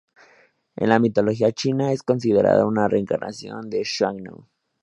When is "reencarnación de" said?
2.87-3.85